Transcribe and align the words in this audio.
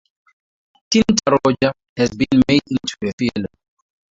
"Tinta 0.89 1.29
roja" 1.29 1.71
has 1.95 2.09
been 2.17 2.41
made 2.49 2.61
into 2.71 2.95
a 3.03 3.11
film. 3.19 3.45